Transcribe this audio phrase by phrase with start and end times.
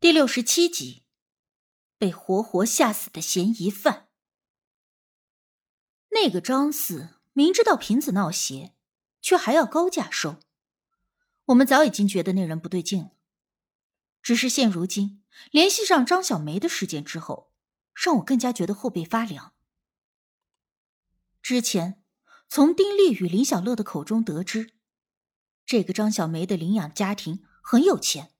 [0.00, 1.02] 第六十七集，
[1.98, 4.06] 被活活吓死的嫌疑犯。
[6.10, 8.76] 那个张四明知道瓶子闹邪，
[9.20, 10.38] 却还要高价收。
[11.46, 13.10] 我们早已经觉得那人不对劲了，
[14.22, 17.52] 只是现如今联系上张小梅的事件之后，
[17.92, 19.52] 让我更加觉得后背发凉。
[21.42, 22.04] 之前
[22.48, 24.74] 从丁力与林小乐的口中得知，
[25.66, 28.32] 这个张小梅的领养家庭很有钱。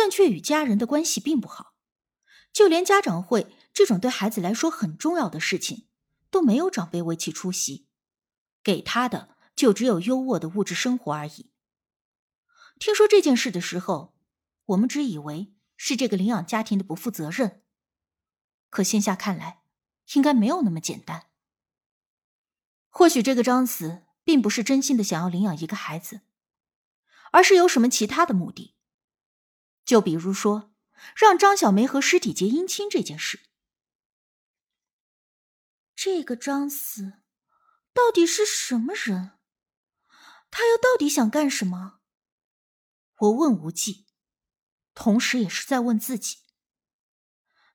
[0.00, 1.74] 但却与家人的关系并不好，
[2.52, 5.88] 就连家长会这种对孩子来说很重要的事情，
[6.30, 7.88] 都没有长辈为其出席，
[8.62, 11.50] 给他的就只有优渥的物质生活而已。
[12.78, 14.14] 听说这件事的时候，
[14.66, 17.64] 我们只以为是这个领养家庭的不负责任，
[18.70, 19.62] 可现下看来，
[20.14, 21.26] 应该没有那么简单。
[22.88, 26.20] 或许这个张子并不是真心的想要领养一个孩子，
[27.32, 28.76] 而是有什么其他的目的。
[29.88, 30.70] 就比如说，
[31.16, 33.40] 让张小梅和尸体结姻亲这件事，
[35.96, 37.22] 这个张四
[37.94, 39.38] 到底是什么人？
[40.50, 42.00] 他又到底想干什么？
[43.16, 44.04] 我问无忌，
[44.94, 46.40] 同时也是在问自己。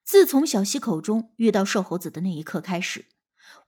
[0.04, 3.08] 自从小溪口中遇到瘦猴子的那一刻开始，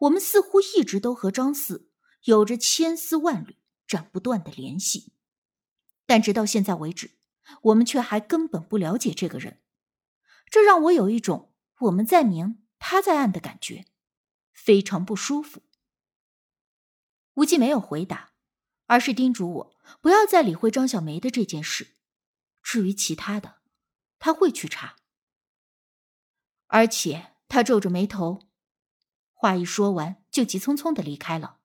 [0.01, 1.89] 我们似乎一直都和张四
[2.25, 5.13] 有着千丝万缕、斩不断的联系，
[6.05, 7.17] 但直到现在为止。
[7.65, 9.61] 我们却还根本不了解这个人，
[10.51, 13.85] 这让我有一种我们在明他在暗的感觉，
[14.53, 15.63] 非常不舒服。
[17.35, 18.33] 无忌没有回答，
[18.85, 21.95] 而是叮嘱我不要再理会张小梅的这件事。
[22.61, 23.55] 至于其他的，
[24.19, 24.95] 他会去查。
[26.67, 28.47] 而且他皱着眉头，
[29.33, 31.59] 话一说完就急匆匆的离开了。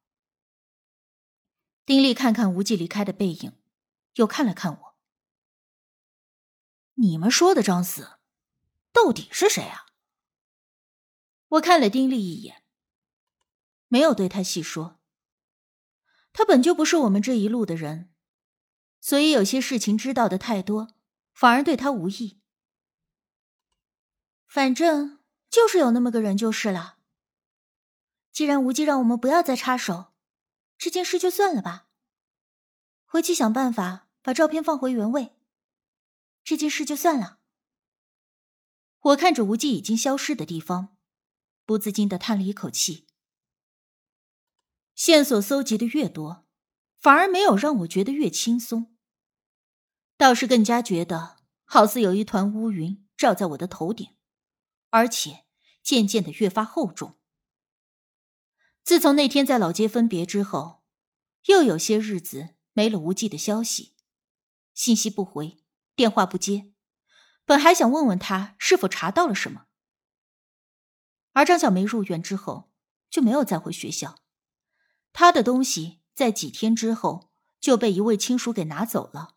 [1.84, 3.53] 丁力看看无忌离开的背影，
[4.15, 4.90] 又看了看我。
[7.01, 8.19] 你们说的张四，
[8.93, 9.87] 到底是谁啊？
[11.48, 12.62] 我看了丁力一眼，
[13.88, 15.00] 没有对他细说。
[16.34, 18.12] 他本就不是我们这一路的人，
[19.00, 20.94] 所以有些事情知道的太多，
[21.33, 22.43] 反而对他无益。
[24.47, 26.99] 反正就是有那么个人就是了。
[28.31, 30.12] 既然无忌让我们不要再插手，
[30.77, 31.88] 这件事就算了吧。
[33.06, 35.40] 回去想办法把照片放回原位。
[36.43, 37.39] 这件事就算了。
[39.01, 40.97] 我看着无忌已经消失的地方，
[41.65, 43.06] 不自禁的叹了一口气。
[44.95, 46.47] 线索搜集的越多，
[46.99, 48.95] 反而没有让我觉得越轻松，
[50.19, 54.17] 倒是更加觉得好似有一团乌云罩在我的头顶，
[54.91, 55.47] 而且
[55.83, 57.19] 渐渐的越发厚重。
[58.83, 60.83] 自从那天在老街分别之后，
[61.47, 63.95] 又有些日子没了无忌的消息，
[64.75, 65.56] 信息不回。
[66.00, 66.72] 电话不接，
[67.44, 69.66] 本还想问问他是否查到了什么。
[71.33, 72.72] 而张小梅入院之后
[73.11, 74.16] 就没有再回学校，
[75.12, 77.31] 她的东西在几天之后
[77.61, 79.37] 就被一位亲属给拿走了。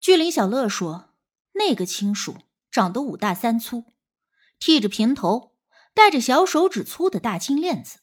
[0.00, 1.14] 据林小乐说，
[1.52, 2.38] 那个亲属
[2.70, 3.92] 长得五大三粗，
[4.58, 5.58] 剃着平头，
[5.92, 7.98] 戴着小手指粗的大金链子，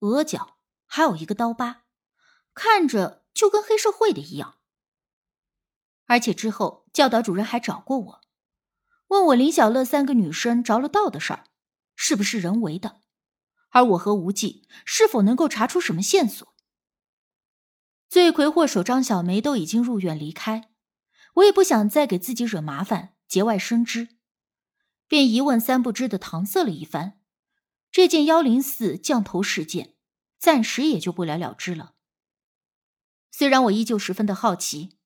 [0.00, 1.84] 额角还有一个刀疤，
[2.52, 4.57] 看着就跟黑社会的一样。
[6.08, 8.20] 而且之后，教导主任还找过我，
[9.08, 11.44] 问我林小乐三个女生着了道的事儿，
[11.94, 13.02] 是不是人为的？
[13.68, 16.56] 而我和无忌是否能够查出什么线索？
[18.08, 20.70] 罪魁祸首张小梅都已经入院离开，
[21.34, 24.08] 我也不想再给自己惹麻烦，节外生枝，
[25.06, 27.20] 便一问三不知的搪塞了一番。
[27.92, 29.94] 这件幺零四降头事件，
[30.38, 31.92] 暂时也就不了了之了。
[33.30, 34.97] 虽然我依旧十分的好奇。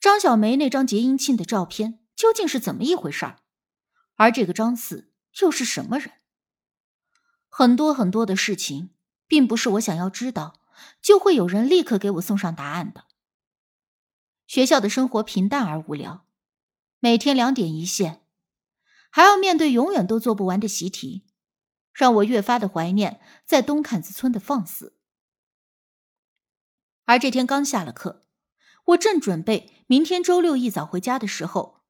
[0.00, 3.40] 张小梅那张结姻亲的照片究竟是怎么一回事儿？
[4.16, 6.12] 而这个张四又是什么人？
[7.48, 8.90] 很多很多的事情，
[9.26, 10.60] 并不是我想要知道，
[11.00, 13.06] 就会有人立刻给我送上答案的。
[14.46, 16.26] 学校的生活平淡而无聊，
[17.00, 18.26] 每天两点一线，
[19.10, 21.24] 还要面对永远都做不完的习题，
[21.92, 24.98] 让我越发的怀念在东坎子村的放肆。
[27.06, 28.20] 而这天刚下了课。
[28.88, 31.82] 我正准备明天周六一早回家的时候，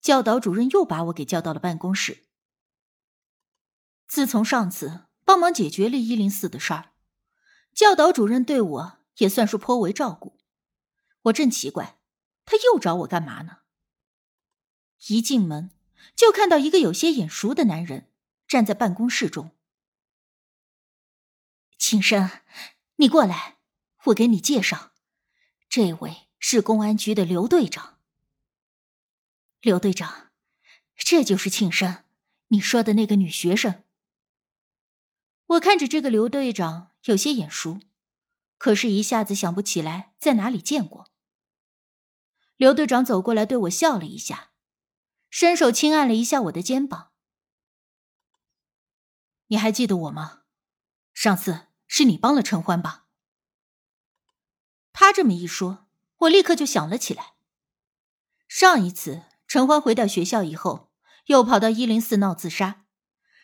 [0.00, 2.24] 教导主任又把我给叫到了办公室。
[4.06, 6.92] 自从上次帮忙解决了一零四的事儿，
[7.74, 10.38] 教导主任对我也算是颇为照顾。
[11.22, 11.98] 我正奇怪，
[12.46, 13.58] 他又找我干嘛呢？
[15.08, 15.70] 一进门
[16.16, 18.10] 就看到一个有些眼熟的男人
[18.48, 19.50] 站在办公室中。
[21.76, 22.30] 庆生，
[22.96, 23.58] 你过来，
[24.04, 24.92] 我给你介绍，
[25.68, 26.28] 这位。
[26.46, 27.98] 是公安局的刘队长。
[29.62, 30.30] 刘队长，
[30.94, 32.04] 这就是庆生，
[32.48, 33.82] 你说的那个女学生。
[35.46, 37.80] 我看着这个刘队长有些眼熟，
[38.58, 41.10] 可是一下子想不起来在哪里见过。
[42.56, 44.50] 刘队长走过来对我笑了一下，
[45.30, 47.12] 伸手轻按了一下我的肩膀。
[49.46, 50.42] 你还记得我吗？
[51.14, 53.06] 上次是你帮了陈欢吧？
[54.92, 55.83] 他这么一说，
[56.24, 57.34] 我立刻就想了起来。
[58.46, 60.92] 上一次陈欢回到学校以后，
[61.26, 62.84] 又跑到一零四闹自杀，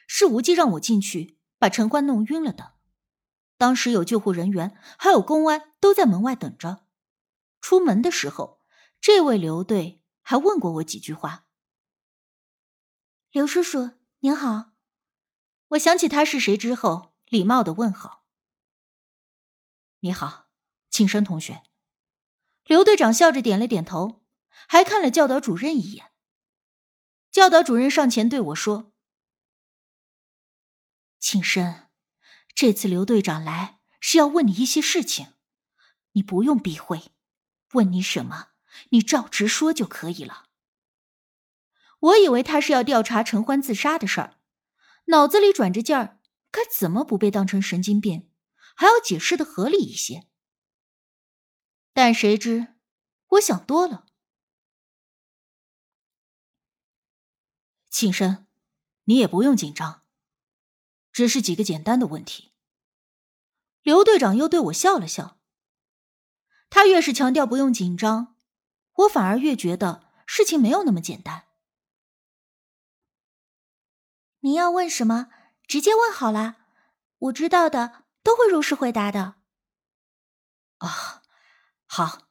[0.06, 1.38] 是无忌让我进去。
[1.58, 2.76] 把陈欢弄晕了的，
[3.58, 6.86] 当时有救护人员，还有公安都在门外等着。
[7.60, 8.62] 出门的时候，
[8.98, 11.44] 这位刘队还问过我几句话。
[13.30, 13.90] 刘叔叔
[14.20, 14.70] 您好，
[15.68, 18.24] 我想起他是谁之后，礼貌的问好。
[19.98, 20.46] 你好，
[20.88, 21.62] 庆生同学。
[22.64, 24.22] 刘队长笑着点了点头，
[24.68, 26.12] 还看了教导主任一眼。
[27.30, 28.92] 教导主任上前对我说。
[31.18, 31.88] 庆生，
[32.54, 35.34] 这次刘队长来是要问你一些事情，
[36.12, 37.12] 你不用避讳，
[37.72, 38.48] 问你什么，
[38.90, 40.46] 你照直说就可以了。
[42.00, 44.38] 我以为他是要调查陈欢自杀的事儿，
[45.06, 46.20] 脑子里转着劲儿，
[46.50, 48.30] 该怎么不被当成神经病，
[48.74, 50.29] 还要解释的合理一些。
[52.02, 52.68] 但谁知，
[53.26, 54.06] 我想多了。
[57.90, 58.46] 庆生，
[59.04, 60.02] 你也不用紧张。
[61.12, 62.54] 只是几个简单的问题。
[63.82, 65.42] 刘队长又对我笑了笑。
[66.70, 68.38] 他越是强调不用紧张，
[68.94, 71.48] 我反而越觉得事情没有那么简单。
[74.38, 75.28] 您要问什么，
[75.66, 76.56] 直接问好了，
[77.18, 79.42] 我知道的都会如实回答的。
[80.78, 81.19] 啊，
[81.92, 82.28] 好。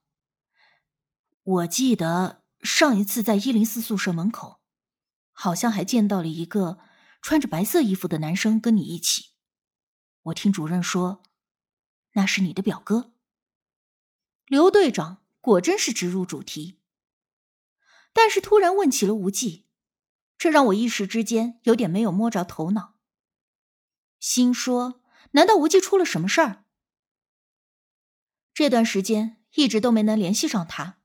[1.44, 4.62] 我记得上一次在一零四宿舍门口，
[5.34, 6.80] 好像还见到了一个。
[7.22, 9.32] 穿着白色衣服的男生跟你一起，
[10.22, 11.22] 我听主任说，
[12.14, 13.12] 那是你的表哥。
[14.46, 16.80] 刘队长果真是直入主题，
[18.14, 19.68] 但是突然问起了无忌，
[20.38, 22.96] 这让我一时之间有点没有摸着头脑。
[24.22, 25.02] 心说，
[25.32, 26.64] 难道无忌出了什么事儿？
[28.54, 31.00] 这段时间一直都没能联系上他，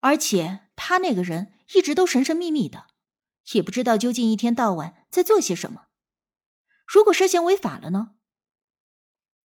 [0.00, 2.88] 而且他那个人一直都神神秘秘的。
[3.52, 5.88] 也不知道究竟一天到晚在做些什么。
[6.86, 8.16] 如果涉嫌违法了呢？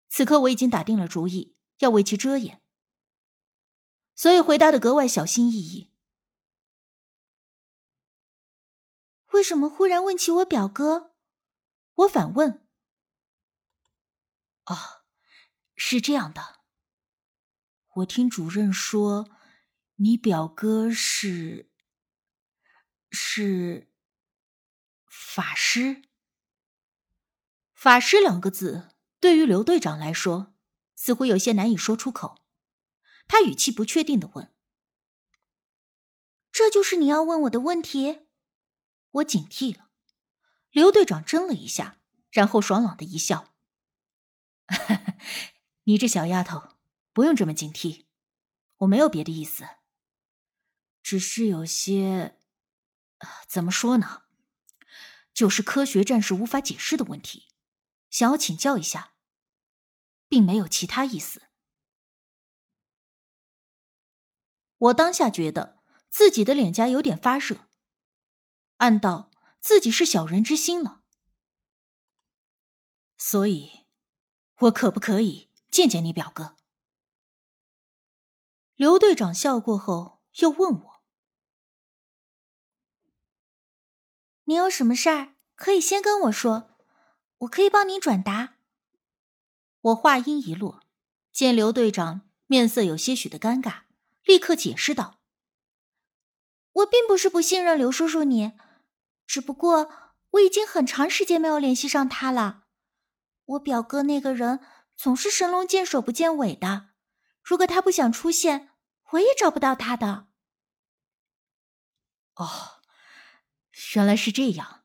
[0.10, 2.62] 此刻我已经打定了主意，要为其遮掩，
[4.14, 5.94] 所以回答的格外小心翼翼。
[9.32, 11.16] 为什么忽然问起我表哥？
[11.94, 12.68] 我反问。
[14.66, 15.04] 哦，
[15.76, 16.60] 是这样的，
[17.98, 19.30] 我听主任说，
[19.96, 21.70] 你表哥是
[23.12, 23.90] 是。
[25.36, 26.04] 法师，
[27.74, 30.54] 法师两个字对于刘队长来说，
[30.96, 32.46] 似乎有些难以说出口。
[33.28, 34.54] 他语气不确定的问
[36.52, 38.28] ：“这就是你要问我的问题？”
[39.10, 39.90] 我警惕了。
[40.70, 41.98] 刘队长怔了一下，
[42.30, 43.56] 然后爽朗的一笑
[45.86, 46.73] ：“你这小丫头，
[47.14, 48.08] 不用这么警惕，
[48.78, 49.64] 我没有别的意思，
[51.02, 52.38] 只是有些……
[53.48, 54.24] 怎么说呢？”
[55.34, 57.48] 就是科学暂时无法解释的问题，
[58.10, 59.16] 想要请教一下，
[60.28, 61.50] 并没有其他意思。
[64.78, 67.68] 我当下觉得自己的脸颊有点发热，
[68.78, 71.02] 暗道自己是小人之心了。
[73.18, 73.86] 所以，
[74.58, 76.58] 我可不可以见见你表哥？
[78.76, 81.04] 刘队长笑过后又问我。
[84.46, 86.72] 你有什么事儿可以先跟我说，
[87.40, 88.56] 我可以帮您转达。
[89.80, 90.82] 我话音一落，
[91.32, 93.82] 见刘队长面色有些许的尴尬，
[94.24, 95.20] 立刻解释道
[96.74, 98.54] ：“我并不是不信任刘叔叔你，
[99.28, 99.92] 只不过
[100.32, 102.64] 我已经很长时间没有联系上他了。
[103.46, 104.60] 我表哥那个人
[104.96, 106.93] 总是神龙见首不见尾的，
[107.44, 108.72] 如果他不想出现，
[109.12, 110.28] 我也找不到他的。”
[112.36, 112.80] 哦。
[113.96, 114.84] 原来是这样。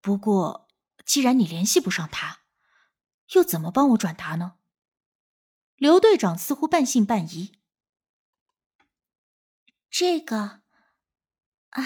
[0.00, 0.68] 不过，
[1.04, 2.42] 既然你联系不上他，
[3.32, 4.58] 又怎么帮我转达呢？
[5.74, 7.58] 刘队长似乎半信半疑。
[9.90, 10.62] 这个，
[11.70, 11.82] 啊，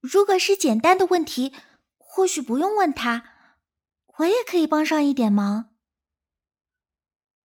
[0.00, 1.54] 如果是简单的问题，
[1.96, 3.34] 或许不用问他，
[4.18, 5.71] 我也可以帮上一点忙。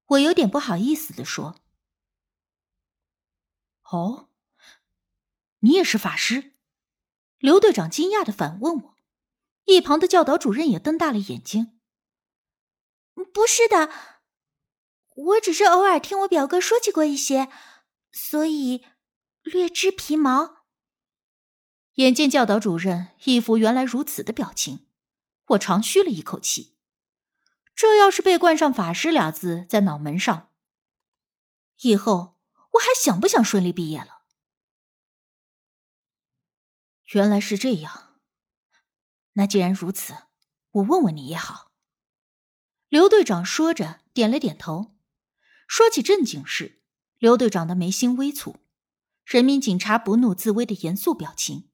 [0.07, 1.59] 我有点不好意思的说
[3.91, 4.29] ：“哦，
[5.59, 6.53] 你也是法师？
[7.37, 8.95] 刘队长惊讶的反问我，
[9.65, 11.79] 一旁的教导主任也瞪大了眼睛。
[13.33, 13.91] 不是的，
[15.15, 17.49] 我只是偶尔听我表哥说起过一些，
[18.11, 18.85] 所以
[19.41, 20.65] 略知皮毛。
[21.95, 24.87] 眼见教导主任一副原来如此的表情，
[25.47, 26.76] 我长吁了一口气。
[27.77, 30.49] 这要是被冠上“法师”俩字在脑门上，
[31.81, 32.39] 以后
[32.71, 34.23] 我还想不想顺利毕业了？
[37.13, 38.19] 原来是这样，
[39.33, 40.15] 那既然如此，
[40.71, 41.71] 我问问你也好。
[42.89, 44.97] 刘队长说着，点了点头。
[45.67, 46.81] 说起正经事，
[47.19, 48.55] 刘队长的眉心微蹙，
[49.23, 51.69] 人民警察不怒自威的严肃表情。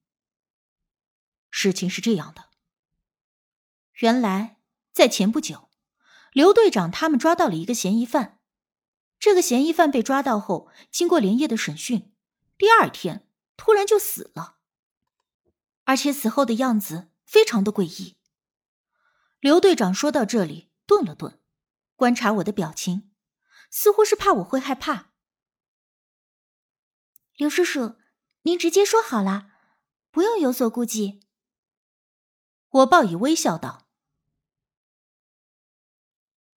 [1.50, 2.50] 事情是这样的，
[4.00, 4.58] 原来
[4.92, 5.70] 在前不久，
[6.34, 8.40] 刘队长他们抓到了一个嫌疑犯。
[9.20, 12.14] 这个嫌疑犯被抓到后，经过连夜的审讯，
[12.58, 14.58] 第二天突然就死了。
[15.86, 18.18] 而且死后的样子非常的诡异。
[19.40, 21.40] 刘队长说到这里，顿了顿，
[21.96, 23.12] 观察我的表情，
[23.70, 25.12] 似乎是怕我会害怕。
[27.36, 27.96] 刘叔叔，
[28.44, 29.52] 您直接说好了，
[30.12, 31.22] 不用有所顾忌。
[32.70, 33.83] 我报以微笑道。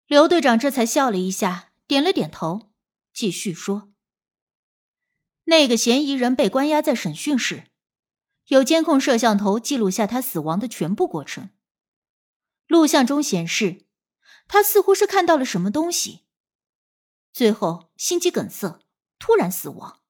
[0.07, 2.71] 刘队长这才笑了一下，点了点头，
[3.11, 3.91] 继续说
[5.45, 7.71] ：“那个嫌疑人被关押在审讯室。”
[8.47, 11.49] 有监控摄像头记录下他死亡的全部过程。
[12.67, 13.87] 录像中显示，
[14.47, 16.25] 他似乎是看到了什么东西，
[17.33, 18.79] 最后心肌梗塞，
[19.17, 20.01] 突然死亡，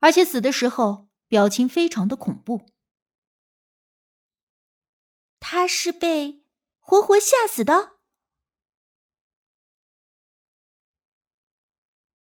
[0.00, 2.66] 而且死的时候表情非常的恐怖。
[5.38, 6.42] 他是被
[6.80, 7.93] 活活吓死的。